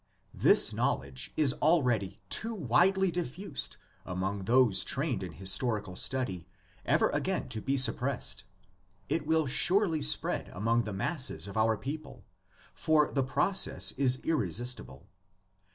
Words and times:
This 0.33 0.73
knowledge 0.73 1.31
is 1.37 1.53
already 1.61 2.21
too 2.27 2.55
widely 2.55 3.11
diffused 3.11 3.77
among 4.03 4.45
those 4.45 4.83
trained 4.83 5.21
in 5.21 5.33
historical 5.33 5.95
study 5.95 6.47
ever 6.87 7.11
again 7.11 7.47
to 7.49 7.61
be 7.61 7.77
suppressed. 7.77 8.43
It 9.09 9.27
will 9.27 9.45
surely 9.45 10.01
spread 10.01 10.47
among 10.55 10.85
the 10.85 10.91
masses 10.93 11.47
of 11.47 11.55
our 11.55 11.77
people, 11.77 12.25
for 12.73 13.11
the 13.11 13.21
process 13.23 13.91
is 13.91 14.17
irresistible. 14.23 15.07